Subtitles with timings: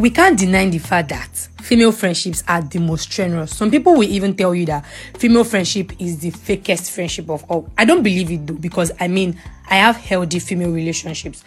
[0.00, 1.28] we can't deny the fact that
[1.60, 3.54] female friendships are the most strenuous.
[3.54, 4.86] Some people will even tell you that
[5.18, 7.70] female friendship is the fakest friendship of all.
[7.76, 11.44] I don't believe it though, because I mean, I have healthy female relationships.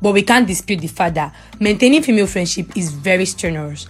[0.00, 3.88] But we can't dispute the fact that maintaining female friendship is very strenuous.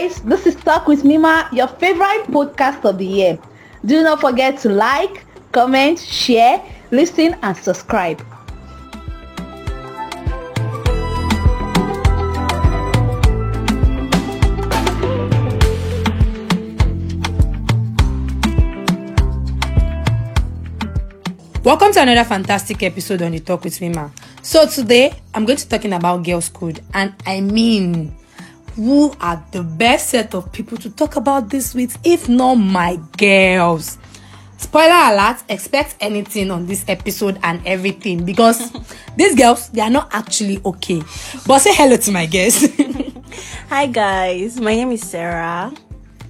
[0.00, 3.38] Guys, this is Talk with Mima, your favorite podcast of the year.
[3.84, 8.24] Do not forget to like, comment, share, listen, and subscribe.
[21.62, 24.10] Welcome to another fantastic episode on the Talk with Mima.
[24.40, 28.16] So today I'm going to be talking about girls' code, and I mean,
[28.80, 32.98] who are the best set of people to talk about this with, if not my
[33.18, 33.98] girls?
[34.56, 38.72] Spoiler alert: expect anything on this episode and everything because
[39.16, 41.02] these girls they are not actually okay.
[41.46, 42.68] But say hello to my guests.
[43.68, 45.72] Hi guys, my name is Sarah.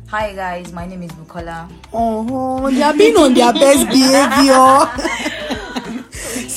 [0.09, 1.71] Hi guys, my name is Bukola.
[1.93, 5.30] Oh, they are being on their best behavior.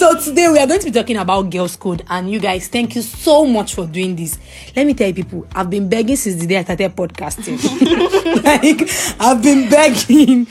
[0.03, 2.93] so today we are going to be talking about girls code and you guys thank
[2.93, 4.37] you so much for doing this.
[4.75, 7.57] Let me tell you people i've been begging since the day i started podcasting.
[8.43, 8.89] Like
[9.21, 10.45] i've been begging.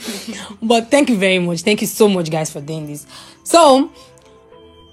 [0.59, 1.61] But thank you very much.
[1.61, 3.05] Thank you so much guys for doing this.
[3.43, 3.91] So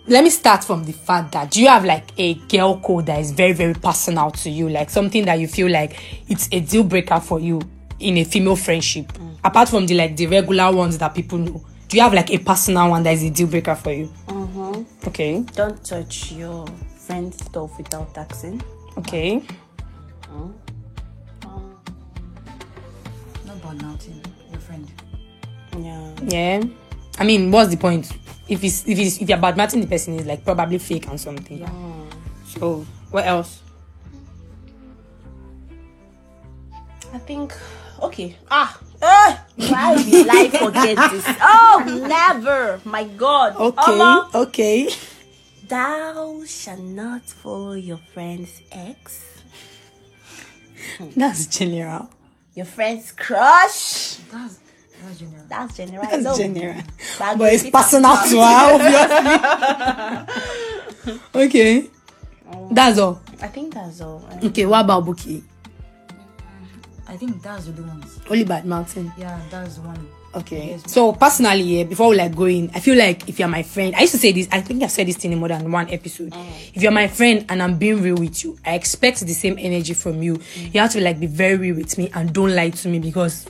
[0.06, 3.30] let me start from the fact that you have like a girl code that is
[3.30, 4.68] very very personal to you?
[4.68, 5.98] Like something that you feel like
[6.28, 7.62] it's a deal breaker for you
[7.98, 9.06] in a female friendship?
[9.14, 9.38] Mm.
[9.42, 12.38] Apart from the like the regular ones that people know do you have like a
[12.38, 14.08] personal one that is a deal breaker for you
[15.06, 16.66] Okay Don't touch your
[17.06, 18.62] friend's stuff without taxing.
[18.98, 19.42] okay
[23.46, 24.86] No bad nothing, your friend.
[25.78, 26.12] Yeah.
[26.26, 26.62] yeah
[27.18, 28.10] i mean what's the point
[28.48, 31.18] if it's if it's if you're bad matching the person is like probably fake and
[31.20, 31.70] something Yeah.
[32.47, 33.62] so what else
[37.12, 37.52] I think
[38.02, 38.36] okay.
[38.50, 38.78] Ah.
[39.62, 41.25] Ah, why will I forget this?
[41.41, 42.81] Oh, never!
[42.84, 43.56] My God.
[43.56, 44.88] okay Omo, okay
[45.69, 49.22] thou shall not follow your friend's ex,
[51.16, 52.10] that's general
[52.54, 54.16] your friend's crush.
[54.32, 54.59] That's
[55.00, 55.44] that's general.
[55.48, 56.03] That's general.
[56.10, 56.37] that's No.
[56.37, 56.82] general
[57.19, 58.75] But but it's personal to her
[61.06, 61.88] obviously okay
[62.72, 64.25] that's all I think that's all.
[64.42, 65.42] okay what about Buki?
[67.10, 68.21] I think that's the ones.
[68.31, 70.09] only bad mountain Yeah, that's the one.
[70.32, 70.69] Okay.
[70.71, 70.93] Yes.
[70.93, 74.03] So personally, yeah, before we like going, I feel like if you're my friend, I
[74.03, 74.47] used to say this.
[74.53, 76.32] I think I've said this thing in more than one episode.
[76.32, 76.47] Oh.
[76.72, 79.93] If you're my friend and I'm being real with you, I expect the same energy
[79.93, 80.34] from you.
[80.34, 80.75] Mm.
[80.75, 83.48] You have to like be very real with me and don't lie to me because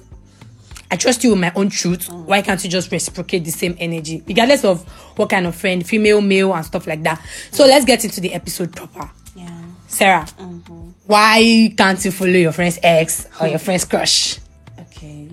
[0.91, 2.09] I trust you with my own truth.
[2.09, 2.25] Mm.
[2.25, 4.83] Why can't you just reciprocate the same energy, regardless of
[5.19, 7.23] what kind of friend, female, male, and stuff like that?
[7.51, 9.11] So let's get into the episode proper.
[9.37, 9.51] Yeah.
[9.87, 10.80] Sarah, mm-hmm.
[11.11, 14.39] Why can't you follow your friend's ex or your friend's crush?
[14.79, 15.29] Okay.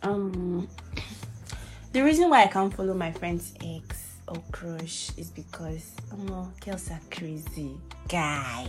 [0.00, 0.66] Um,
[1.92, 6.90] the reason why I can't follow my friend's ex or crush is because um, girls
[6.90, 7.78] are crazy.
[8.08, 8.68] Guy,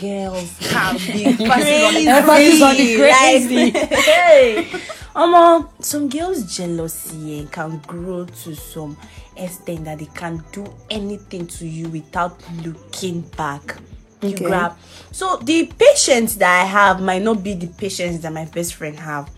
[0.00, 2.08] girls can be crazy.
[2.08, 3.70] Everybody's on the crazy.
[3.70, 4.66] Like, hey,
[5.14, 8.96] um, some girls' jealousy eh, can grow to some
[9.36, 13.76] extent that they can do anything to you without looking back.
[14.22, 14.44] You Okay.
[14.44, 14.76] grab.
[15.12, 18.98] So the patience that I have might not be the patience that my best friend
[18.98, 19.30] have.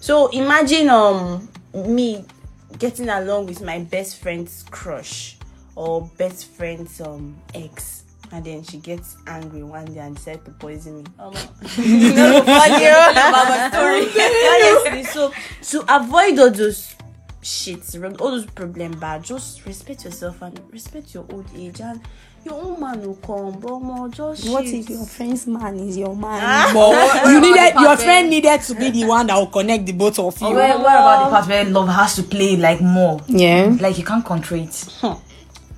[0.00, 2.24] So imagine um me
[2.78, 5.36] getting along with my best friend's crush
[5.76, 10.50] or best friend's um ex and then she gets angry one day and decides to
[10.52, 11.04] poison me.
[11.18, 11.34] Um,
[11.78, 14.06] you know, funny about my story.
[14.46, 15.32] Honestly, so
[15.62, 16.94] to avoid all those
[17.42, 22.00] shits, all those problem bad, just respect yourself and respect your old age and
[22.44, 24.74] your own man will come, but more just What shit.
[24.80, 26.40] if your friend's man is your man?
[26.42, 26.70] Ah.
[26.72, 29.92] But you about needed your friend needed to be the one that will connect the
[29.92, 30.48] both of you.
[30.48, 33.20] Where, what about the part where love has to play like more?
[33.26, 33.76] Yeah.
[33.78, 34.84] Like you can't control it.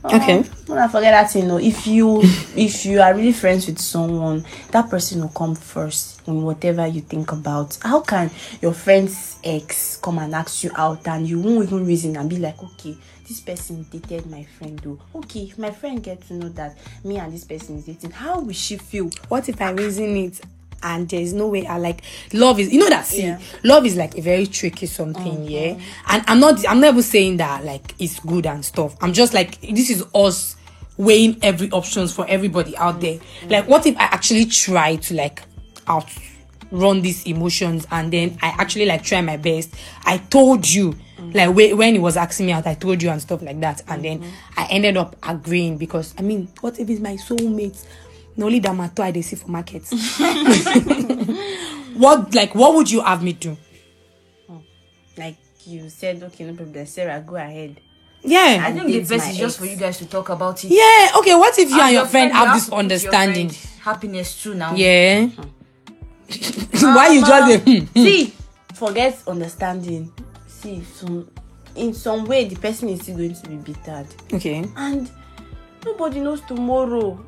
[0.05, 0.43] Um, okay.
[0.67, 2.21] When I forget that you know If you
[2.57, 7.01] if you are really friends with someone, that person will come first in whatever you
[7.03, 7.79] think about.
[7.83, 12.17] How can your friend's ex come and ask you out and you won't even reason
[12.17, 12.97] and be like, okay,
[13.29, 14.99] this person dated my friend though.
[15.15, 18.41] Okay, if my friend get to know that me and this person is dating, how
[18.41, 19.11] will she feel?
[19.29, 20.41] What if I reason it
[20.83, 22.03] and there is no way I like
[22.33, 23.41] love is you know that see Yeah.
[23.65, 25.79] love is like a very tricky something, yeah.
[26.09, 28.97] And I'm not I'm never saying that like it's good and stuff.
[29.01, 30.57] I'm just like this is us
[30.97, 33.19] weighing every options for everybody out there.
[33.19, 33.49] Mm-hmm.
[33.51, 35.43] Like what if I actually try to like
[35.87, 36.09] out
[36.73, 39.75] run these emotions and then I actually like try my best.
[40.05, 41.31] I told you mm-hmm.
[41.33, 43.83] like whe- when he was asking me out, I told you and stuff like that,
[43.89, 44.61] and then mm-hmm.
[44.61, 47.87] I ended up agreeing because I mean, what if it's my soulmate?
[48.37, 49.91] No only that matter I they see for markets.
[51.95, 53.57] what like what would you have me do?
[55.17, 55.37] Like
[55.67, 56.87] you said, okay, no problem.
[56.87, 57.81] Sarah, go ahead.
[58.25, 58.65] Yeah.
[58.67, 60.71] I think the best my is just for you guys to talk about it.
[60.71, 61.11] yeah.
[61.19, 61.35] Okay.
[61.35, 63.51] What if you As and your friend you have this understanding?
[63.81, 64.75] Happiness too now.
[64.75, 65.27] Yeah.
[66.81, 68.33] Why you just say, hmm, See,
[68.75, 70.13] forget understanding.
[70.47, 71.29] See, some
[71.75, 74.65] in some way the person is still going to be bittered, okay.
[74.77, 75.11] and
[75.85, 77.19] nobody knows tomorrow.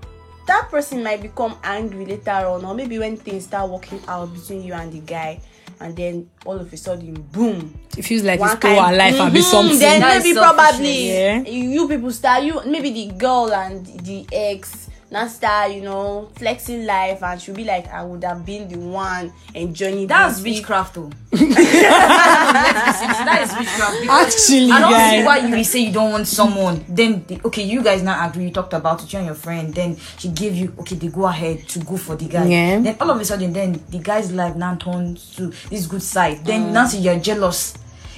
[0.46, 4.62] That person might become angry later on, or maybe when things start working out between
[4.62, 5.40] you and the guy,
[5.80, 9.14] and then all of a sudden, boom, It feels like one it's still our life
[9.18, 9.78] and be something.
[9.78, 11.38] Then That is maybe probably Yeah.
[11.42, 16.86] you people start you maybe the girl and the ex now start you know flexing
[16.86, 21.10] life and she'll be like I would have been the one enjoying That's witchcraft though.
[21.30, 24.06] that is witchcraft.
[24.08, 26.84] Actually, I don't see why you will say you don't want someone.
[26.88, 28.44] Then the, okay, you guys now agree.
[28.44, 29.74] You talked about it, you and your friend.
[29.74, 30.96] Then she gave you okay.
[30.96, 32.46] They go ahead to go for the guy.
[32.46, 32.80] Yeah.
[32.80, 36.38] Then all of a sudden, then the guy's life now turns to this good side.
[36.38, 36.44] Mm.
[36.44, 37.74] Then now see you're jealous.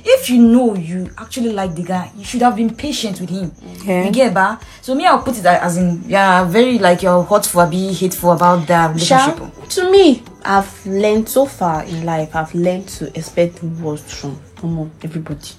[0.08, 3.53] If you know you actually like the guy, you should have been patient with him.
[3.85, 4.05] Yeah.
[4.05, 4.61] You get ba?
[4.81, 8.31] So me, I'll put it as in yeah, very like you're hot for be hateful
[8.31, 9.35] about that Sha,
[9.69, 14.37] to me I've learned so far in life I've learned to expect the worst from
[14.55, 15.50] from everybody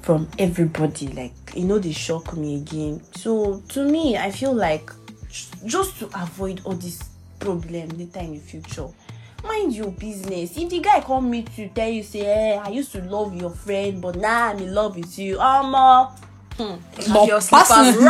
[0.00, 4.90] from everybody like you know they shock me again so to me I feel like
[5.66, 7.02] just to avoid all this
[7.38, 8.88] problem later in the future
[9.44, 10.56] mind your business.
[10.56, 13.50] If the guy come meet you tell you say eh i used to love your
[13.50, 15.36] friend but now i'm in love with you.
[15.36, 16.10] Omo.
[16.56, 16.76] Hmm.
[17.12, 18.04] But personally,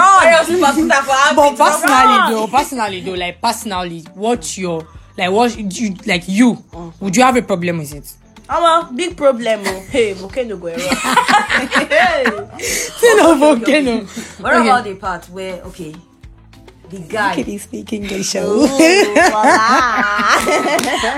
[1.34, 4.86] but personally though, personally though, like personally, what your
[5.16, 6.62] like what you like you
[7.00, 8.14] would you have a problem with it?
[8.48, 12.60] omo big problem o hey volcano go erupts
[13.00, 14.04] Say no volcano.
[14.40, 14.68] What Okay.
[14.68, 15.94] about the part where okay,
[16.94, 17.34] the guy?
[17.34, 18.34] Kitty speak English.
[18.36, 18.68] Ooh, oh.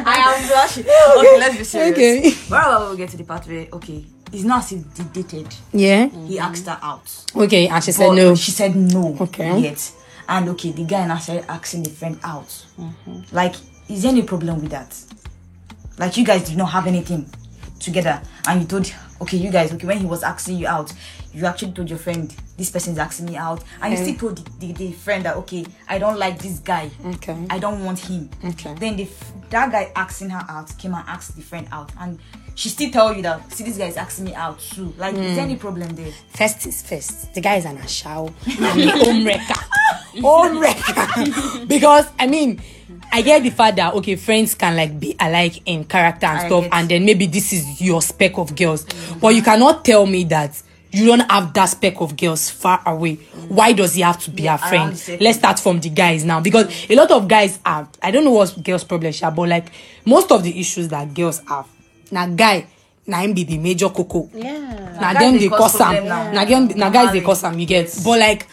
[0.06, 0.84] I am blushing.
[1.18, 1.92] Okay, let's be serious.
[1.92, 2.30] Okay.
[2.48, 5.54] When we get to the part where okay, it's not as if they dated.
[5.72, 6.08] Yeah.
[6.08, 7.24] He asked her out.
[7.34, 8.34] Okay, and she said no.
[8.34, 9.16] She said no.
[9.20, 9.60] Okay.
[9.60, 9.92] Yet.
[10.28, 12.48] And okay, the guy now started asking the friend out.
[12.78, 13.34] Mm-hmm.
[13.34, 13.54] Like,
[13.88, 14.98] is there any problem with that?
[15.98, 17.30] Like, you guys did not have anything
[17.78, 20.92] together, and you told, okay, you guys, okay, when he was asking you out,
[21.36, 24.38] you actually told your friend, this person is asking me out, and you still told
[24.38, 26.90] the, the, the friend that, okay, I don't like this guy.
[27.04, 27.46] Okay.
[27.50, 28.30] I don't want him.
[28.42, 28.74] Okay.
[28.74, 29.06] Then the
[29.50, 32.18] that guy asking her out came and asked the friend out, and
[32.54, 34.94] she still tell you that see this guy is asking me out too.
[34.96, 35.50] Like, is there hmm.
[35.50, 36.10] any problem there?
[36.30, 37.34] First is first.
[37.34, 39.60] The guy is an ashao and the home wrecker.
[40.22, 41.66] Home wrecker.
[41.66, 42.62] because I mean,
[43.12, 46.46] I get the fact that okay, friends can like be alike in character and I
[46.46, 48.86] stuff, and then maybe this is your speck of girls.
[49.20, 50.62] But you cannot tell me that
[50.96, 53.16] you don't have that speck of girls far away.
[53.48, 55.20] Why does he have to be Yeah, around friend?
[55.20, 58.30] Let's start from the guys now because a lot of guys have I don't know
[58.32, 59.66] what's girls' problem, sha, but like
[60.06, 61.66] most of the issues that girls have,
[62.10, 62.66] now guy,
[63.06, 64.30] na him be the major cocoa.
[64.34, 66.32] yeah na dem dey cause am now.
[66.32, 68.46] na na guys dey cause am you get but like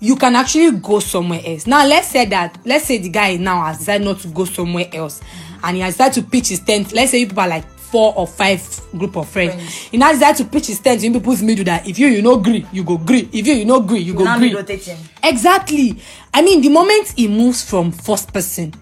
[0.00, 3.64] you can actually go somewhere else now let's say that let's say the guy now
[3.64, 5.20] has decided not to go somewhere else
[5.64, 8.12] and he has decided to pitch his tent let's say you people are like four
[8.16, 8.60] or five
[8.92, 9.54] group of friends.
[9.54, 9.74] Friends.
[9.90, 12.38] he now decide to pitch his tent in people's middle that if you you no
[12.38, 13.28] gree you go gree.
[13.32, 14.94] If you you no gree you go now be gree.
[15.22, 15.98] exactly.
[16.34, 18.72] I mean the moment he moves from first person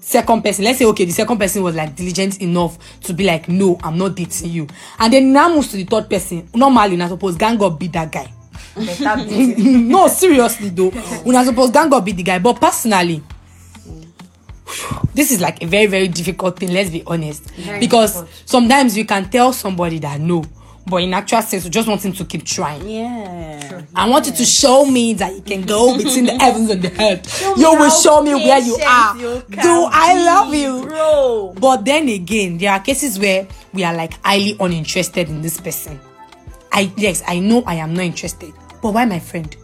[0.00, 3.48] second person let's say okay the second person was like diligent enough to be like
[3.48, 4.66] no i'm not dating you.
[4.98, 6.48] And then now moves to the third person.
[6.54, 8.30] Normally na suppose gang up beat that guy.
[8.76, 10.92] No seriously though.
[11.26, 12.38] Una suppose gang up beat the guy.
[12.38, 13.22] But personally
[15.14, 17.46] this is like a very very difficult thing let's be honest
[17.80, 18.42] because difficult.
[18.46, 20.44] sometimes you can tell somebody that no
[20.86, 24.32] but in actual sense you just want him to keep trying yeah I want you
[24.32, 27.58] to show me that you can go between the heavens and the earth.
[27.58, 29.16] You will show me where you are.
[29.16, 30.86] you Do I love you?
[30.86, 35.60] bro But then again, there are cases where we are like highly uninterested in this
[35.60, 36.00] person.
[36.72, 38.52] I yes, I know I am not interested.
[38.80, 39.54] But why my friend?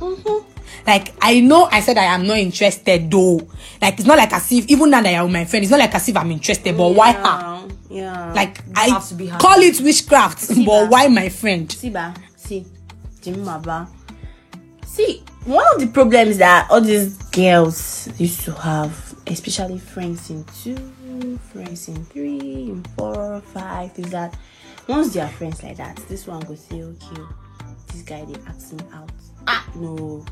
[0.00, 0.45] Mm-hmm.
[0.86, 3.40] Like I know I said I am not interested though.
[3.82, 5.94] Like it's not like as if even now that you're my friend, it's not like
[5.94, 6.76] as if I'm interested.
[6.76, 7.22] But why her?
[7.22, 9.38] yeah, yeah Like I have to be her.
[9.38, 10.86] call it witchcraft, but ba.
[10.86, 11.70] why my friend?
[11.72, 12.64] see ba see
[13.20, 13.88] jimmy maba
[14.84, 20.44] see one of the problems that all these girls used to have especially friends in
[20.62, 24.36] two friends in three in four five is that
[24.86, 27.22] once they are friends like that this one go say okay
[27.88, 29.10] this guy they ask me out
[29.48, 30.24] ah no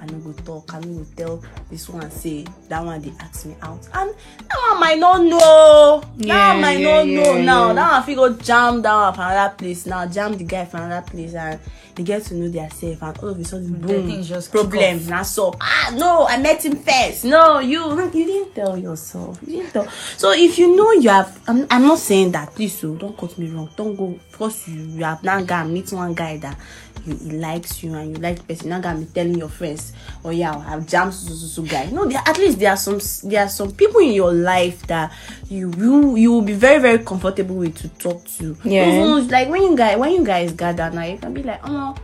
[0.00, 3.46] i no go talk i no go tell this one say that one dey ask
[3.46, 3.84] me out.
[3.94, 4.14] And
[4.48, 6.02] that one might not know.
[6.18, 7.66] That Yeah, one might yeah, not yeah, know now.
[7.68, 7.72] yeah.
[7.74, 10.76] that one fit go jam that one for another place now jam the guy for
[10.78, 11.58] another place and
[11.94, 15.52] they get to know their self and all of a sudden boom problem na so.
[15.60, 17.24] Ah no i met him first.
[17.24, 17.78] No you.
[17.98, 19.38] You didn't tell yourself.
[19.46, 19.88] You didn't tell.
[20.16, 23.36] So if you know you have i'm, I'm not saying that please o don't cut
[23.38, 23.68] me wrong.
[23.76, 26.56] Don't go because you you have now gone meet one guy that
[27.04, 29.92] you he likes you and you like the person now gonna be telling your friends
[30.24, 32.76] oh yeah i have jammed so so so guy no there at least there are
[32.76, 35.12] some there are some people in your life that
[35.48, 38.86] you you you will be very very comfortable with to talk to Yeah.
[38.88, 41.94] Even like when you guys when you guys gather now you can be like oh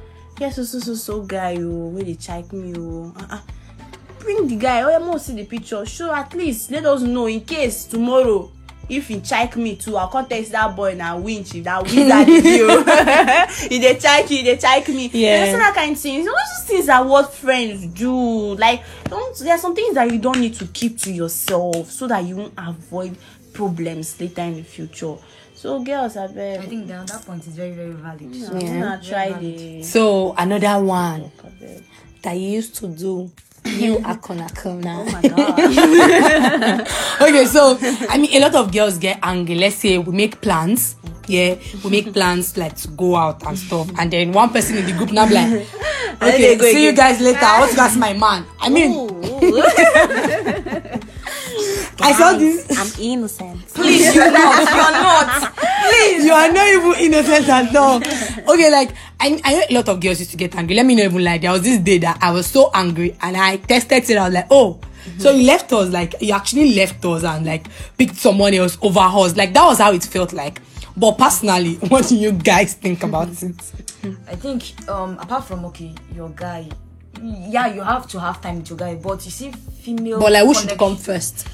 [0.41, 3.41] yes so so so so guy oh dey check me oh uh-uh.
[4.19, 7.41] bring the guy oya mo see the picture show at least let us know in
[7.43, 8.51] case tomorrow
[8.89, 12.27] if he check me too i come text that boy na winch if that wizard
[12.27, 12.83] be o
[13.69, 15.47] he dey check you he dey check me Yeah.
[15.47, 19.39] you know that kind of thing so those things are what friends do like don't
[19.39, 22.37] there are some things that you don't need to keep to yourself so that you
[22.37, 23.17] won't avoid
[23.53, 25.15] problems later in the future
[25.55, 28.35] so girls abeg I think that that point is very very valid.
[28.35, 29.01] So, yeah.
[29.03, 31.31] try dey So another one
[32.23, 33.31] that you used to do.
[33.65, 35.01] You akona kona.
[35.01, 35.59] oh my god
[37.29, 37.79] okay, so
[38.11, 39.55] I mean, a lot of girls get angry.
[39.55, 40.97] Let's say we make plans.
[41.27, 44.85] Yeah, we make plans like to go out and stuff, and then one person in
[44.85, 45.53] the group now be like,
[46.23, 47.39] okay, they go see you guys later.
[47.43, 48.45] I want to ask my man.
[48.61, 48.93] I mean,
[52.01, 52.67] I saw this.
[52.77, 54.59] i'm innocent Please, you're not.
[54.59, 55.55] You're not.
[55.89, 57.97] Please, you are not even innocent at all.
[58.53, 58.91] Okay, like
[59.25, 60.77] I, I know a lot of girls used to get angry.
[60.77, 61.39] Let me not even lie.
[61.39, 64.19] There was this day that I was so angry, and I tested it.
[64.19, 64.81] I was like, oh.
[65.19, 67.67] So you left us, like you actually left us and like
[67.97, 69.37] picked someone else over us.
[69.37, 70.61] Like that was how it felt like.
[70.97, 73.73] But personally, what do you guys think about it?
[74.27, 76.69] I think um apart from okay, your guy,
[77.23, 80.21] yeah, you have to have time with your guy, but you see female.
[80.21, 81.49] But like, who should come first?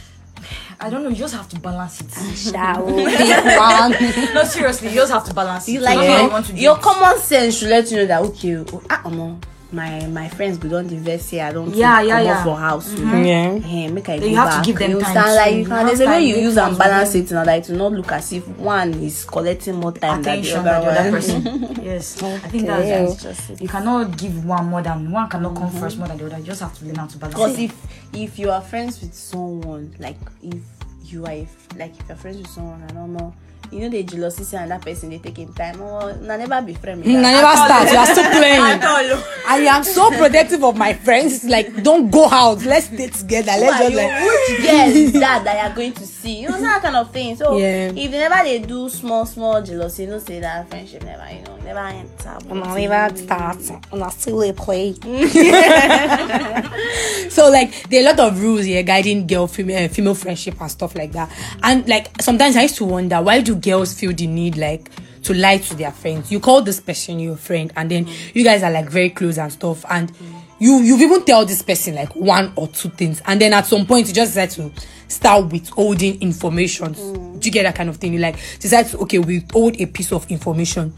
[0.81, 1.09] I don't know.
[1.11, 2.11] You just have to balance it.
[2.37, 3.93] Shall we pick one?
[4.35, 5.73] no, seriously, you just have to balance it.
[5.73, 6.83] you like That's how your, you want to do your it.
[6.83, 9.41] common sense should let you know that okay oh, ah omo
[9.73, 12.45] my my friends go don invest here i don Yeah, too yeah, comot yeah.
[12.45, 13.61] for house o Yeah.
[13.65, 15.59] Eh, make i You go have to back give them you time understand like you
[15.61, 17.65] You can have there's a way time, you use plans and balance it na like
[17.65, 20.81] to not look as if one is collecting more time than the attention other by
[20.95, 21.43] the other person.
[21.85, 23.05] yes, I think Okay.
[23.07, 23.63] that's Just just.
[23.63, 26.39] You cannot give one more than one cannot come first more than the other.
[26.39, 27.35] You just have to learn how to balance.
[27.35, 27.73] because if
[28.13, 30.63] if you are friends with someone like if
[31.05, 33.35] you are if, like if you're friends with someone i don't know
[33.71, 36.75] you know the jealousy say and that person take him time oh na never be
[36.75, 37.91] friend with I never start.
[37.91, 38.81] You are still playing.
[38.83, 39.43] Oh.
[39.47, 41.45] I am so protective of my friends.
[41.45, 42.65] Like, don't go out.
[42.65, 43.53] Let's stay together.
[43.59, 43.97] Let's just you?
[43.97, 44.23] like.
[44.23, 47.11] which girl is that that you are going to see you know that kind of
[47.13, 47.89] thing so Yeah.
[47.95, 51.43] if they never dey do small small jealousy you know say that friendship never you
[51.43, 53.59] know never enter Una never start.
[53.93, 54.93] Una still dey play.
[57.31, 60.61] so like there are a lot of rules here guiding girl female uh, female friendship
[60.61, 61.31] and stuff like that.
[61.63, 64.91] And like sometimes I used to wonder why do girls feel the need like
[65.23, 66.31] to lie to their friends?
[66.31, 69.53] You call this person your friend, and then you guys are like very close and
[69.53, 70.13] stuff, and
[70.59, 73.87] you you've even tell this person like one or two things, and then at some
[73.87, 74.73] point you just decide to
[75.09, 76.95] start withholding information.
[76.95, 77.41] Mm.
[77.41, 78.13] Do you get that kind of thing?
[78.13, 80.95] You like decide to okay withhold a piece of information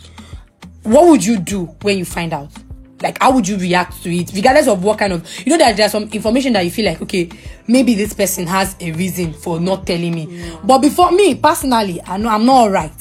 [0.83, 2.51] what would you do when you find out?
[3.03, 5.77] Like, how would you react to it, regardless of what kind of you know that
[5.77, 7.29] there's some information that you feel like, okay,
[7.67, 10.55] maybe this person has a reason for not telling me.
[10.65, 12.93] But before me personally, I know I'm not alright.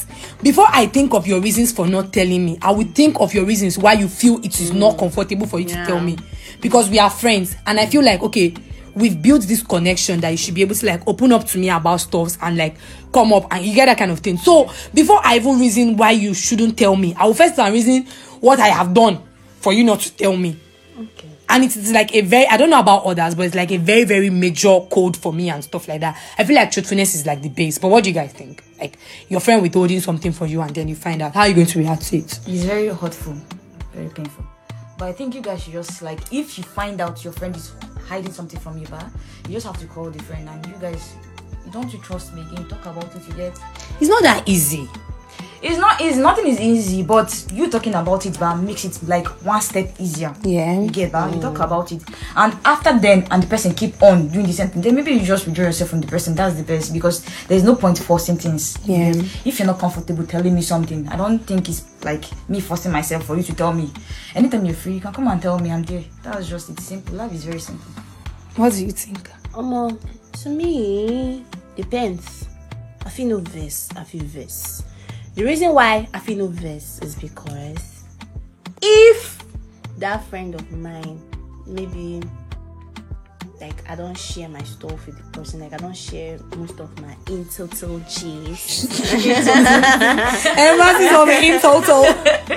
[0.41, 3.45] Before I think of your reasons for not telling me, I would think of your
[3.45, 5.85] reasons why you feel it is not comfortable for you to Yeah.
[5.85, 6.17] tell me,
[6.61, 8.53] because we are friends, and I feel like okay.
[8.93, 11.69] We've built this connection that you should be able to like open up to me
[11.69, 12.75] about stuffs and like
[13.13, 14.37] come up and you get that kind of thing.
[14.37, 18.05] So before I even reason why you shouldn't tell me, I will first and reason
[18.41, 19.23] what I have done
[19.61, 20.59] for you not to tell me.
[20.99, 23.77] okay And it's like a very I don't know about others, but it's like a
[23.77, 26.17] very, very major code for me and stuff like that.
[26.37, 27.77] I feel like truthfulness is like the base.
[27.77, 28.63] But what do you guys think?
[28.79, 28.97] Like
[29.29, 31.67] your friend withholding something for you and then you find out how are you going
[31.67, 32.39] to react to it?
[32.47, 33.35] It's very hurtful,
[33.93, 34.45] very painful.
[34.97, 37.73] But I think you guys should just like if you find out your friend is
[38.07, 39.05] hiding something from you, but
[39.47, 41.15] you just have to call the friend and you guys
[41.71, 43.59] don't you trust me again, talk about it, you get
[43.99, 44.87] It's not that easy.
[45.61, 49.27] It's not easy, nothing is easy, but you talking about it but makes it like
[49.45, 50.33] one step easier.
[50.43, 50.81] Yeah.
[50.81, 51.33] You get that?
[51.33, 52.03] You talk about it.
[52.35, 55.25] And after then and the person keep on doing the same thing, then maybe you
[55.25, 56.35] just withdraw yourself from the person.
[56.35, 58.77] That's the best because there's no point forcing things.
[58.85, 59.13] Yeah.
[59.45, 63.25] If you're not comfortable telling me something, I don't think it's like me forcing myself
[63.25, 63.91] for you to tell me.
[64.35, 66.03] Anytime you're free, you can come and tell me I'm there.
[66.23, 67.15] That's just it's simple.
[67.15, 67.91] Life is very simple.
[68.55, 69.29] What do you think?
[69.53, 69.91] omo
[70.31, 71.43] to me
[71.75, 72.47] depends
[73.05, 74.83] i feel no vex i feel vex
[75.35, 78.03] the reason why i feel no vex is because
[78.81, 79.43] if
[79.97, 81.21] that friend of mine
[81.65, 82.21] maybe
[83.61, 85.59] like I don't share my stuff with the person.
[85.59, 88.85] Like I don't share most of my in total G's.
[90.57, 92.05] Emphasis on in total.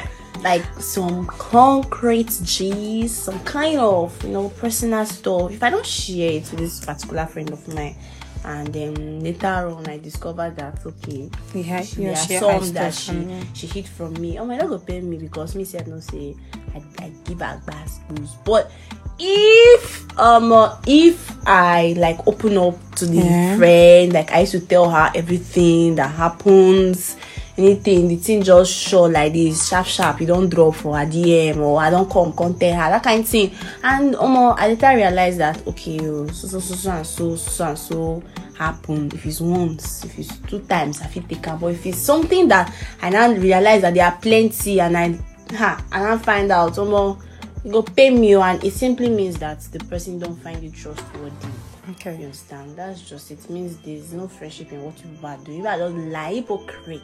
[0.43, 5.53] like some concrete G's, some kind of you know personal stuff.
[5.53, 7.97] If I don't share it with this particular friend of mine,
[8.45, 13.45] and then later on I discovered that okay, Yeah, she, there are some that she
[13.55, 14.39] she hid from me.
[14.39, 16.37] Oh my not go pay me because me said no say
[16.75, 18.35] I, I give her bad booze.
[18.45, 18.71] But
[19.19, 23.57] if um uh, if I like open up to the Yeah.
[23.57, 27.17] friend, like I used to tell her everything that happens,
[27.57, 31.59] anything, the thing just show like this, sharp sharp, you don't drop for a DM
[31.59, 33.53] or I don't come, come tell her, that kind thing.
[33.83, 37.65] And um, I later realized that okay, oh, so so so so and so so
[37.65, 38.23] and so
[38.59, 39.15] happened.
[39.15, 41.59] If it's once, if it's two times, I feel take am.
[41.59, 45.19] But if it's something that I now realize that there are plenty and I
[45.55, 47.19] ha, I find out, um,
[47.65, 50.71] you go pay me, oh, and it simply means that the person don't find you
[50.71, 51.47] trustworthy.
[51.87, 52.15] You Okay.
[52.15, 52.77] understand?
[52.77, 53.49] That's just it.
[53.51, 55.59] means there's no friendship in what you are doing.
[55.59, 57.03] You are just lie hypocrite.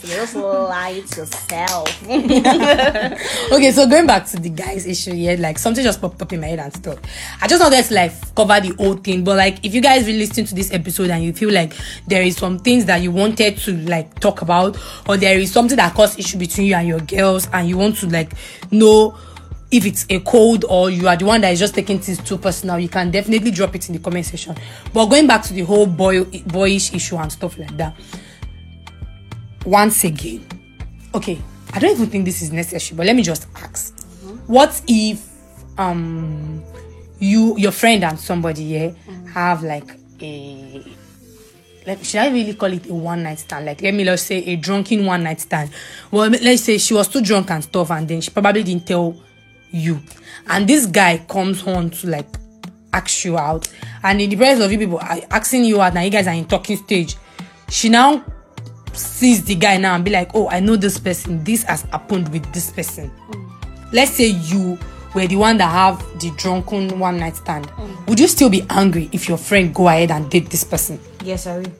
[0.00, 2.02] Just lie to yourself.
[3.52, 6.40] Okay, so going back to the guys issue here, like something just popped up in
[6.40, 6.98] my head and stuff.
[7.42, 10.20] I just wanted to like cover the whole thing, but like if you guys really
[10.20, 11.74] listen to this episode and you feel like
[12.06, 14.78] there is some things that you wanted to like talk about,
[15.08, 17.96] or there is something that caused issue between you and your girls, and you want
[17.96, 18.32] to like
[18.70, 19.18] know
[19.70, 22.38] if it's a code or you are the one that is just taking things too
[22.38, 24.56] personal, you can definitely drop it in the comment section.
[24.94, 27.94] But going back to the whole boy boyish issue and stuff like that,
[29.64, 30.46] once again,
[31.14, 31.40] okay,
[31.72, 33.98] I don't even think this is necessary, but let me just ask.
[34.46, 35.28] What if
[35.78, 36.62] um
[37.18, 38.94] you your friend and somebody here
[39.32, 40.82] have like a
[41.86, 43.66] like should I really call it a one night stand?
[43.66, 45.70] Like let me just say a drunken one night stand.
[46.10, 49.16] Well let's say she was too drunk and stuff and then she probably didn't tell
[49.70, 50.00] you.
[50.46, 52.26] And this guy comes on to like
[52.92, 53.68] ask you out
[54.02, 56.46] and in the presence of you people asking you out now you guys are in
[56.46, 57.16] talking stage.
[57.68, 58.24] She now
[58.98, 61.42] sees the guy now and be like, oh, I know this person.
[61.44, 63.10] This has happened with this person.
[63.30, 63.50] Mm.
[63.92, 64.78] Let's say you
[65.14, 67.68] were the one that have the drunken one night stand.
[67.68, 68.06] Mm.
[68.08, 71.00] Would you still be angry if your friend go ahead and date this person?
[71.24, 71.72] Yes, I will.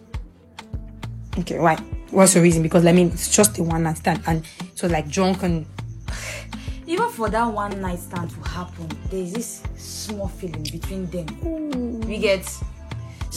[1.39, 1.77] Okay, why?
[2.11, 2.63] What's your reason?
[2.63, 5.67] Because I mean, it's just a one night stand, and so like drunken.
[6.87, 12.01] Even for that one night stand to happen, there's this small feeling between them.
[12.01, 12.45] We get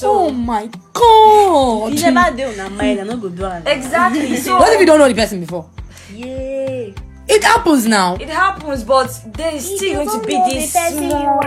[0.01, 1.93] so Oh my god!
[1.93, 3.67] you never do on mind, I no go do am.
[3.67, 4.35] exactly.
[4.45, 5.69] So What if you don't know the person before?
[6.13, 6.95] Yay.
[7.27, 8.15] It happens now.
[8.15, 11.39] it happens, but there is still going to be this small.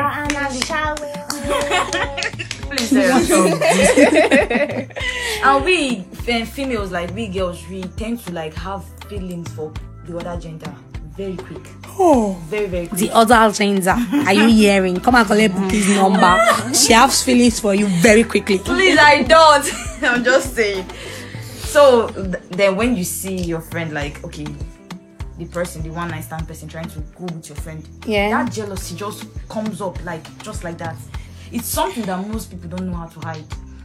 [2.70, 3.60] Please, Sarah, stop.
[5.44, 6.02] and we
[6.46, 9.72] females, like we girls, we tend to like have feelings for
[10.06, 10.74] the other gender
[11.16, 11.66] very quick,
[11.98, 12.36] Oh.
[12.48, 12.98] very very quick.
[13.00, 13.90] The other gender,
[14.26, 14.98] are you hearing?
[15.00, 15.70] Come and collect mm.
[15.70, 16.74] Buki's number.
[16.74, 18.58] She has feelings for you very quickly.
[18.58, 20.02] Please, I don't.
[20.02, 20.84] I'm just saying.
[21.74, 24.46] So th- then, when you see your friend, like, okay,
[25.38, 28.30] the person, the one night stand person, trying to go with your friend, Yeah.
[28.30, 30.96] that jealousy just comes up, like, just like that.
[31.52, 33.44] It's something that most people don't know how to hide.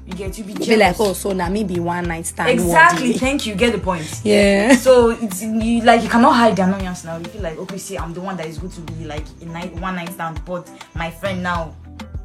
[0.10, 0.67] You get you be jealous.
[0.67, 2.50] Be like, oh, so now me be one night stand.
[2.50, 3.13] exactly.
[3.13, 3.54] Thank you.
[3.54, 4.22] Get the point.
[4.24, 4.76] Yeah.
[4.76, 7.17] So it's you like you cannot hide the annoyance now.
[7.17, 9.45] You feel like okay, see, I'm the one that is good to be like a
[9.45, 11.76] night one night stand, but my friend now,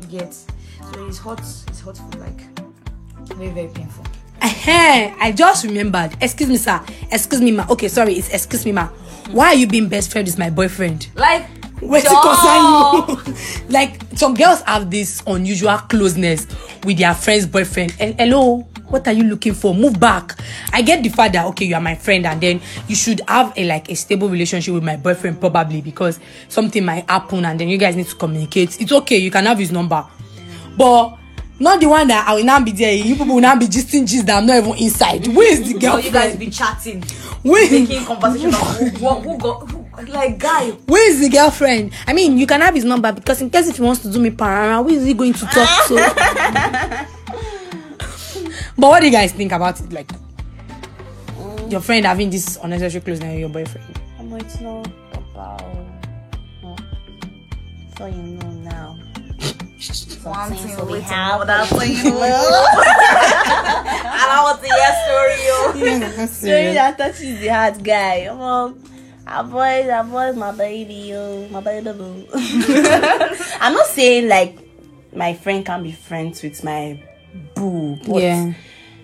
[0.00, 0.32] you get.
[0.32, 1.40] So it's hot.
[1.40, 2.40] It's hot for like
[3.36, 4.04] very very painful.
[4.40, 6.16] I just remembered.
[6.22, 6.80] Excuse me, sir.
[7.10, 7.66] Excuse me, ma.
[7.68, 8.14] Okay, sorry.
[8.14, 8.88] It's excuse me, ma.
[9.30, 11.08] Why are you being best friend with my boyfriend?
[11.16, 11.46] Like
[11.80, 12.22] Dog.
[12.22, 13.68] concern you.
[13.68, 16.46] like some girls have this unusual closeness
[16.84, 17.94] with their friend's boyfriend.
[17.98, 19.74] Eh, Hello, what are you looking for?
[19.74, 20.38] Move back.
[20.72, 23.52] I get the fact that okay, you are my friend, and then you should have
[23.56, 27.68] a like a stable relationship with my boyfriend probably because something might happen, and then
[27.68, 28.80] you guys need to communicate.
[28.80, 30.06] It's okay, you can have his number,
[30.76, 31.18] but.
[31.56, 32.92] Not the one that I will now be there.
[32.92, 35.24] You people will now be gisting gist that I'm not even inside.
[35.28, 36.04] Where is the So girlfriend?
[36.06, 37.00] you guys be chatting,
[37.44, 39.70] Where- making conversation of who, who, who got
[40.08, 40.70] like guy.
[40.86, 41.92] Where is the girlfriend?
[42.06, 44.18] I mean, you can have his number because in case if he wants to do
[44.20, 45.94] me parara, where is he going to talk to?
[48.78, 49.92] but what do you guys think about it?
[49.92, 50.10] Like
[51.70, 54.00] your friend having this unnecessary closeness with your boyfriend.
[54.18, 55.60] Um, it's not about.
[56.62, 56.76] No.
[57.98, 58.98] So you know now.
[60.24, 61.50] One things thing will be leads to happening.
[61.50, 61.96] another thing.
[62.06, 62.14] And
[64.16, 65.38] I want to hear story.
[66.16, 66.26] yo.
[66.26, 68.28] Story that touches the heart, guy.
[69.26, 72.26] Um, avoid, avoid my baby, yo, my baby boo.
[73.60, 74.58] I'm not saying like
[75.14, 77.02] my friend can't be friends with my
[77.54, 78.22] boo, but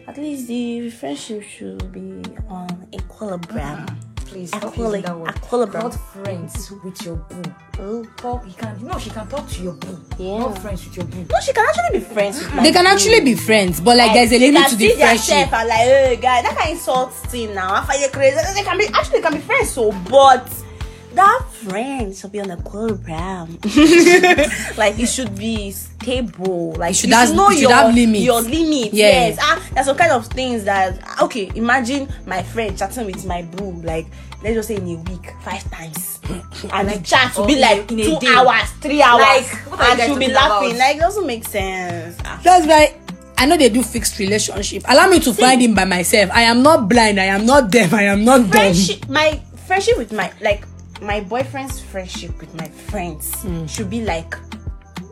[0.07, 3.87] at least the friendship should be on equilibrium.
[4.31, 5.73] Please stop using that word.
[5.73, 7.43] Not friends with your boo.
[7.79, 8.05] Oh.
[8.17, 9.99] Talk, you can, no, she can talk to your boo.
[10.19, 10.39] Yeah.
[10.39, 11.25] Not friends with your boo.
[11.31, 14.13] No, she can actually be friends with my They can actually be friends, but like
[14.13, 15.51] there's a they limit to the friendship.
[15.51, 17.75] like, hey, guy, that kind of insult thing now.
[17.75, 18.37] I find it crazy.
[18.55, 20.47] They can be actually they can be friends, so but
[21.15, 23.59] that friend should be on the equilibrium.
[24.77, 26.73] like it should be stable.
[26.79, 28.25] Like should you have- should know should your limits.
[28.25, 28.93] your limits.
[28.95, 29.07] Yeah.
[29.29, 29.39] Yes.
[29.41, 31.51] Ah, there's some kind of things that okay.
[31.55, 34.07] Imagine my friend chatting with my boo like
[34.43, 36.21] let's just say in a week five times,
[36.73, 38.29] and the chat will be like in a two day.
[38.35, 40.71] hours, three hours, Like, what are you and she'll be laughing.
[40.71, 40.79] about?
[40.79, 42.17] Like it doesn't make sense.
[42.25, 42.41] Ah.
[42.43, 42.95] That's why
[43.37, 44.85] I know they do fixed relationship.
[44.89, 46.31] Allow me to find him by myself.
[46.33, 47.19] I am not blind.
[47.21, 47.93] I am not deaf.
[47.93, 48.75] I am not dumb.
[49.09, 50.65] my friendship with my like
[51.01, 53.67] my boyfriend's friendship with my friends Hmm.
[53.67, 54.37] should be like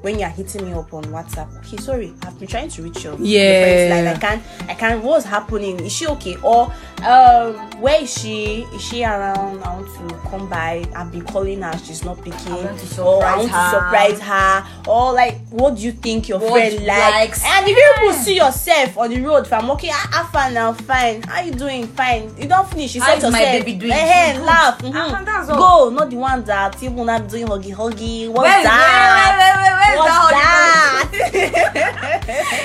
[0.02, 1.48] when you're hitting me up on WhatsApp.
[1.58, 4.02] Okay, sorry, I've been trying to reach your Yeah.
[4.04, 5.02] Like I can't, I can't.
[5.04, 5.80] What's happening?
[5.80, 6.36] Is she okay?
[6.42, 6.72] Or
[7.04, 8.62] um, where is she?
[8.74, 9.62] Is she around?
[9.62, 10.84] I want to come by.
[10.94, 11.76] I've been calling her.
[11.78, 12.52] She's not picking.
[12.54, 13.70] want to or I surprise want her.
[13.70, 14.90] to surprise her.
[14.90, 17.42] Or like, what do you think your What friend likes?
[17.42, 17.44] likes.
[17.46, 20.54] And if you people see yourself on the road, if I'm okay, I, I fine
[20.54, 21.22] now, fine.
[21.22, 21.86] How you doing?
[21.88, 22.34] Fine.
[22.36, 22.94] You don't finish.
[22.94, 23.32] You said yourself.
[23.32, 23.92] my baby doing?
[23.92, 24.46] Eh, She's good.
[24.46, 24.80] laugh.
[24.84, 25.50] Ah, mhm.
[25.50, 25.90] all.
[25.90, 28.28] Go, not the one that even not doing huggy huggy.
[28.28, 29.36] What's is- that?
[29.38, 31.88] where- where- where- where is that that?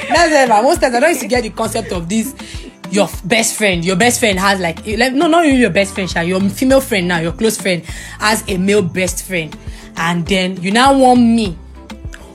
[0.09, 2.35] That's why most times I don't used to get the concept of this.
[2.91, 6.07] Your best friend, your best friend has like, like no, not even your best friend,
[6.07, 7.83] Sha, your female friend now, your close friend
[8.19, 9.57] has a male best friend,
[9.97, 11.57] and then you now want me,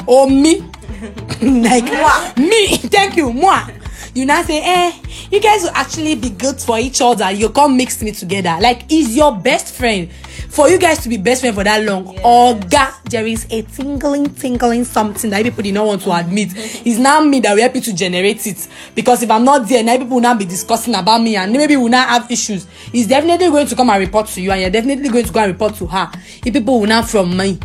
[0.05, 0.59] or me,
[1.43, 2.77] like me.
[2.77, 3.69] Thank you, moi.
[4.15, 4.93] You now say, eh,
[5.31, 7.31] you guys will actually be good for each other.
[7.31, 8.57] You come mix me together.
[8.61, 10.11] Like, is your best friend
[10.49, 12.19] for you guys to be best friend for that long?
[12.25, 16.49] Or ga, there is a tingling, tingling something that people did not want to admit.
[16.87, 18.69] It's now me that will help you to generate it.
[18.95, 21.77] Because if I'm not there, now people will now be discussing about me and maybe
[21.77, 22.67] we'll now have issues.
[22.93, 25.41] It's definitely going to come and report to you, and you're definitely going to go
[25.41, 26.11] and report to her.
[26.45, 27.59] If people will now from me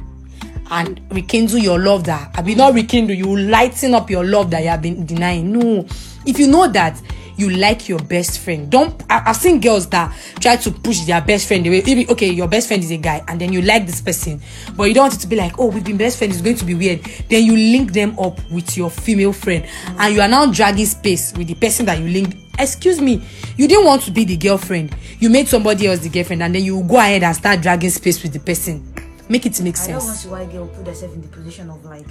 [0.71, 4.49] and rekindle your love that I mean not rekindle you will lighten up your love
[4.51, 5.85] that you have been denying no
[6.25, 6.99] if you know that
[7.37, 8.69] you like your best friend.
[8.71, 11.81] Don't I, i've seen girls that try to push their best friend away.
[11.85, 14.41] Maybe, okay your best friend is a guy and then you like this person
[14.75, 16.55] but you don't want it to be like oh we've been best friends it's going
[16.57, 17.01] to be weird.
[17.29, 19.65] Then you link them up with your female friend
[19.99, 22.37] and you are now dragging space with the person that you linked.
[22.59, 23.25] Excuse me
[23.57, 24.95] you didn't want to be the girlfriend.
[25.19, 28.21] You made somebody else the girlfriend and then you go ahead and start dragging space
[28.23, 28.93] with the person.
[29.29, 30.05] Make it make I don't sense.
[30.05, 32.05] want to why girl put herself in the position of like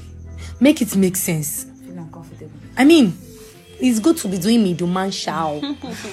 [0.61, 1.65] make it make sense.
[1.83, 2.51] feeling uncomfortable.
[2.77, 3.13] i mean
[3.83, 5.61] it's good to be doing middleman shao.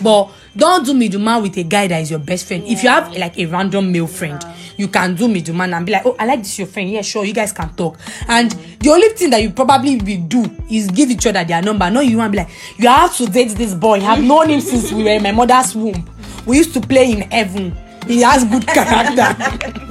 [0.02, 2.64] But don't do middleman with a guy that is your best friend.
[2.66, 4.44] If you have like a random male friend
[4.80, 6.90] you can do middleman and be like oh i like this your friend.
[6.90, 7.98] Yeah sure you guys can talk.
[8.28, 11.90] And the only thing that you probably will do is give each other their number.
[11.92, 14.00] No you want to be like you have to date this boy.
[14.00, 16.10] I've known him since we were in my mother's womb.
[16.46, 17.78] We used to play in heaven.
[18.08, 19.86] He has good character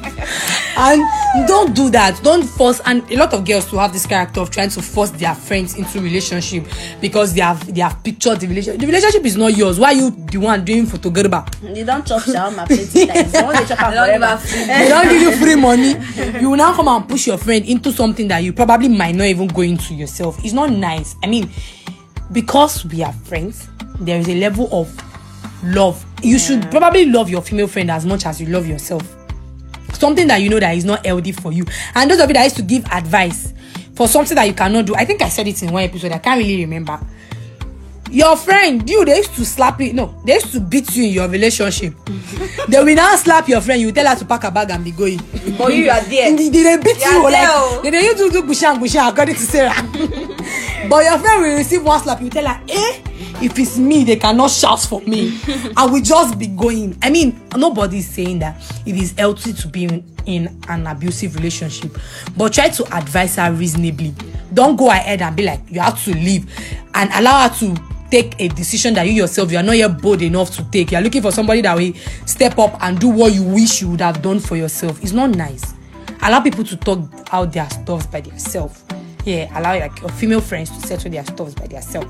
[0.79, 1.03] and
[1.49, 2.21] don't do that.
[2.23, 5.11] Don't force and a lot of girls to have this character of trying to force
[5.11, 6.65] their friends into relationship
[7.01, 8.81] because they have they have pictured the relationship.
[8.81, 9.79] The relationship is not yours.
[9.79, 13.35] Why you the one doing photographer You don't chop shawarma plenty times.
[13.35, 14.43] You want to chop am forever.
[14.67, 15.97] they don't give you free money.
[16.41, 19.25] You will now come and push your friend into something that you probably might not
[19.25, 20.43] even go into yourself.
[20.45, 21.17] It's not nice.
[21.23, 21.51] I mean
[22.33, 23.69] because we are friends
[24.01, 24.89] there is a level of
[25.65, 26.05] love.
[26.23, 29.18] You should probably love your female friend as much as you love yourself
[29.99, 31.65] something that you know that is not healthy for you.
[31.95, 33.53] And those of you that used to give advice
[33.95, 36.19] for something that you cannot do i think i said it in one episode i
[36.19, 37.01] can't really remember.
[38.11, 41.11] Your friend you they used to slap you no they used to beat you in
[41.13, 41.93] your relationship.
[42.69, 44.93] They will now slap your friend you tell her to pack her bag and be
[44.93, 45.19] going.
[45.59, 46.35] But you are there.
[46.37, 47.81] they they beat You you there, like oh.
[47.83, 49.75] they dey use you do gushan gushan according to sarah.
[50.89, 53.03] But your friend will receive one slap you tell her eh
[53.43, 55.39] if it's me they cannot shout for me.
[55.77, 56.97] I will just be going.
[57.03, 61.35] I mean nobody is saying that it is healthy to be in, in an abusive
[61.37, 61.97] relationship.
[62.37, 64.15] But try to advise her reasonably.
[64.53, 66.51] Don't go ahead and be like you have to leave.
[66.95, 70.23] And allow her to take a decision that you yourself you are not yet bold
[70.23, 70.93] enough to take.
[70.93, 71.93] You are looking for somebody that will
[72.27, 75.03] step up and do what you wish you would have done for yourself.
[75.03, 75.75] It's not nice.
[76.23, 77.01] Allow people to talk
[77.33, 78.85] out their stuff by themselves
[79.29, 82.09] yeah allow like your female friends to settle their stuffs by themselves.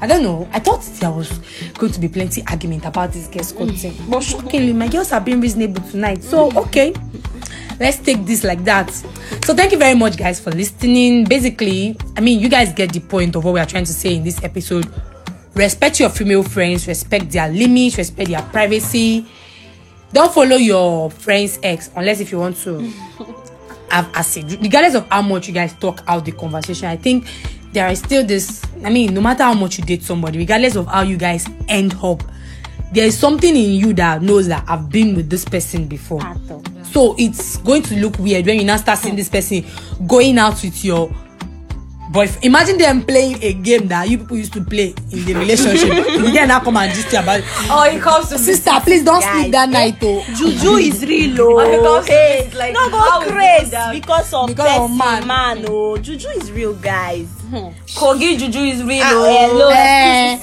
[0.00, 0.48] I don't know.
[0.52, 1.30] I thought there was
[1.74, 5.20] going to be plenty argument about this girls code thing but shockingly my girls are
[5.20, 6.22] being reasonable tonight.
[6.22, 6.94] So okay.
[7.80, 8.90] Let's take this like that.
[9.44, 11.24] So thank you very much guys for listening.
[11.24, 14.14] Basically i mean you guys get the point of what we are trying to say
[14.16, 14.90] in this episode.
[15.54, 19.26] Respect your female friends respect their limits respect their privacy.
[20.12, 22.90] Don't follow your friend's ex unless if you want to
[23.94, 27.26] have acid regardless of how much you guys talk out the conversation i think
[27.72, 30.86] there is still this i mean no matter how much you date somebody regardless of
[30.86, 32.22] how you guys end up
[32.94, 36.20] there is something in you that knows that I've been with this person before.
[36.84, 39.64] So it's going to look weird when you now start seeing this person
[40.06, 41.12] going out with your
[42.12, 42.44] boyfriend.
[42.44, 45.88] Imagine them playing a game that you people used to play in the relationship.
[45.88, 47.44] the girl now come and just you about it.
[47.70, 50.22] Oh, it comes to Sister, please don't sleep that night, oh.
[50.36, 51.70] Juju is real, Oh, oh.
[51.70, 55.26] because Hey, it's like, no go crazy that- because of Because of man.
[55.26, 55.64] man.
[55.68, 55.96] oh.
[55.96, 57.28] Juju is real, guys.
[57.94, 59.02] Kogi Juju is real.
[59.04, 59.48] Ah, oh.
[59.48, 60.34] hello, Eh.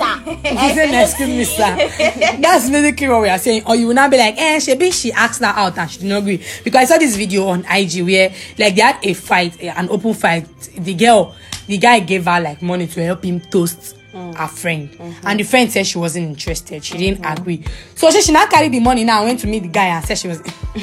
[0.46, 1.76] excuse me, sir.
[1.76, 2.38] Excuse me, sir.
[2.40, 3.64] That's basically what we are saying.
[3.66, 6.08] Or you will not be like, eh, Shebi, she asked her out and she did
[6.08, 6.42] not agree.
[6.64, 9.90] Because I saw this video on IG where, like, they had a fight, eh, an
[9.90, 10.48] open fight.
[10.78, 11.36] The girl,
[11.68, 14.90] the guy gave her, like, money to help him toast her friend.
[15.24, 16.84] And the friend said she wasn't interested.
[16.84, 17.64] She didn't agree.
[17.96, 20.18] So she, she now carried the money now went to meet the guy and said
[20.18, 20.42] she was,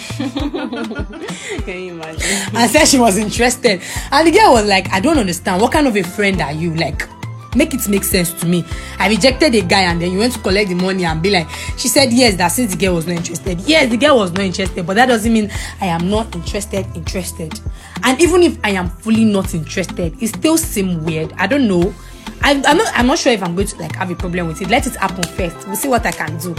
[1.64, 2.22] Can you imagine?
[2.54, 3.82] and said she was interested.
[4.10, 5.60] And the girl was like, I don't understand.
[5.60, 6.74] What kind of a friend are you?
[6.74, 7.08] Like,
[7.54, 8.64] make it make sense to me.
[8.98, 11.48] I rejected a guy and then you went to collect the money and be like,
[11.76, 13.60] she said yes, that since the girl was not interested.
[13.62, 17.60] Yes, the girl was not interested, but that doesn't mean I am not interested, interested.
[18.02, 21.32] And even if I am fully not interested, it still seem weird.
[21.34, 21.94] I don't know.
[22.42, 22.92] I, I'm not.
[22.94, 24.68] I'm not sure if I'm going to like have a problem with it.
[24.68, 25.66] Let it happen first.
[25.66, 26.54] We'll see what I can do.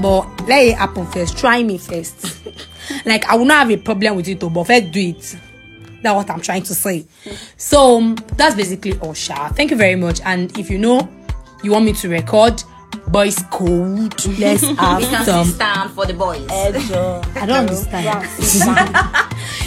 [0.00, 1.38] But let it happen first.
[1.38, 2.44] Try me first.
[3.06, 5.36] like I will not have a problem with it, though, but first do it.
[6.02, 7.06] That's what I'm trying to say.
[7.56, 9.50] So um, that's basically all, Sha.
[9.50, 10.20] Thank you very much.
[10.24, 11.08] And if you know
[11.62, 12.62] you want me to record
[13.10, 15.46] boys code, let's have We some.
[15.46, 16.46] stand for the boys.
[16.50, 16.70] I
[17.46, 18.28] don't understand.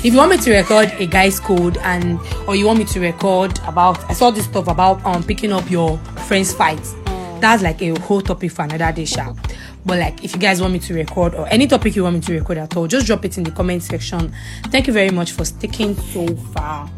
[0.04, 3.00] if you want me to record a guy's code and or you want me to
[3.00, 6.96] record about I saw this stuff about um picking up your friend's fights.
[7.40, 9.34] That's like a whole topic for another day, sha.
[9.86, 12.22] But like if you guys want me to record or any topic you want me
[12.22, 14.34] to record at all, just drop it in the comment section.
[14.68, 16.90] Thank you very much for sticking so far.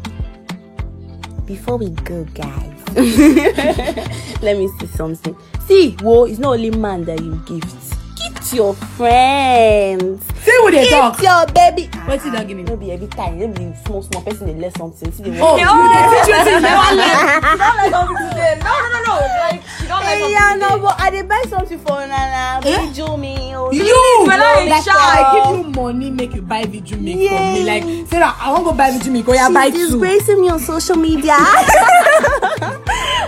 [1.46, 2.75] Before we go, guys,
[4.42, 5.36] let me see something.
[5.66, 7.74] See, wo, it's not only man that you gift.
[8.16, 10.24] Gift your friends.
[10.42, 11.18] See who they talk.
[11.20, 11.82] Gift your baby.
[12.24, 12.62] You don't give me?
[12.62, 13.38] No be every time.
[13.38, 15.12] No be small, small person they learn something.
[15.12, 17.90] See, they Oh, want- you dey teach wetin you never learn.
[17.90, 18.58] something today.
[18.64, 19.14] No, no, no, no.
[19.40, 20.66] Like, she don't like Hey, something yeah, today.
[20.76, 22.60] no, but I dey buy something for Nana.
[22.66, 22.86] Eh?
[22.86, 23.54] Video me.
[23.56, 23.70] oh.
[23.72, 23.84] You,
[24.30, 24.92] I like, shy.
[24.94, 27.64] I give you money, make you buy video make for me.
[27.64, 29.28] Like, Sarah, I want go buy make.
[29.28, 29.76] Oh, yeah, buy two.
[29.78, 31.36] disgracing me on social media.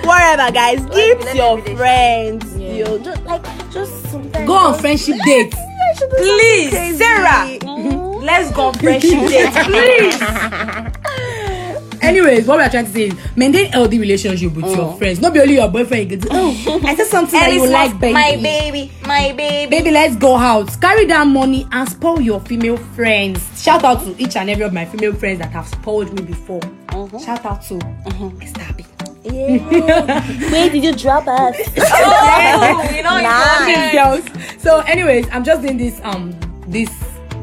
[0.09, 0.81] Whatever, guys.
[0.87, 2.57] Gift let your me be the- friends.
[2.59, 4.47] Yo, just like just sometimes.
[4.47, 5.57] Go on friendship dates.
[6.17, 7.59] Please, Sarah.
[7.61, 8.23] Mm.
[8.25, 9.53] Let's go on friendship date.
[9.53, 10.19] Please.
[12.03, 14.99] Anyways, what we are trying to say is maintain healthy relationship with your mm.
[14.99, 15.21] friends.
[15.21, 16.11] Not be only your boyfriend.
[16.11, 18.15] You get to, oh, I said something that you it's like, baby.
[18.15, 19.69] my baby, my baby.
[19.71, 20.81] Baby, let's go out.
[20.81, 23.63] Carry that money and spoil your female friends.
[23.63, 26.61] Shout out to each and every of my female friends that have spoiled me before.
[26.61, 27.19] Mm-hmm.
[27.19, 28.43] Shout out to mm-hmm.
[28.43, 28.87] Esther Abi.
[29.33, 30.51] Yeah.
[30.51, 31.57] Where did you drop us?
[31.81, 33.93] Oh, you know, Nice.
[33.93, 34.63] Girls.
[34.63, 36.01] So, anyways, I'm just doing this.
[36.03, 36.35] Um,
[36.67, 36.91] this.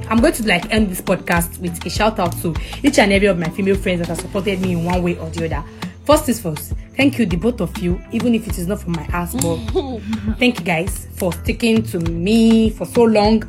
[0.10, 3.28] I'm going to like end this podcast with a shout out to each and every
[3.28, 5.63] of my female friends that have supported me in one way or the other.
[6.06, 8.91] First is first, thank you, the both of you, even if it is not from
[8.91, 9.56] my ass, but
[10.38, 13.41] thank you guys for sticking to me for so long.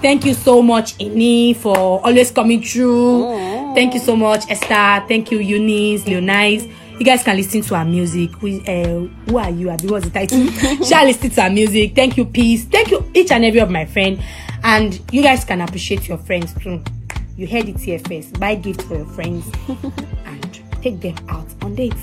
[0.00, 1.76] Thank you so much, Ini, for
[2.06, 3.74] always coming through.
[3.74, 5.04] Thank you so much, Esther.
[5.08, 6.70] Thank you, Eunice, Leonice.
[6.98, 8.30] You guys can listen to our music.
[8.36, 9.70] Who, uh, who are you?
[9.70, 10.46] Abi, what's the title?
[10.84, 11.94] Shall listen to our music.
[11.94, 12.64] Thank you, peace.
[12.64, 14.22] Thank you, each and every of my friend.
[14.62, 16.82] And you guys can appreciate your friends too.
[17.36, 18.38] You heard it here first.
[18.38, 19.50] Buy gifts for your friends
[20.24, 22.00] and take them out on dates.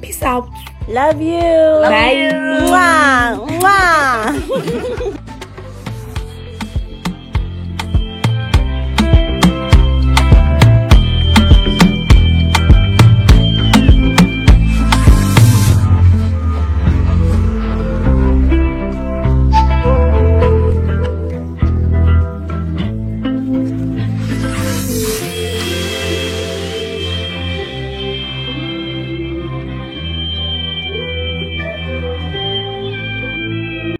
[0.00, 0.48] Peace out.
[0.86, 1.40] Love you.
[1.40, 2.30] Bye.
[2.62, 3.48] Mwah.
[3.58, 5.22] Mwah.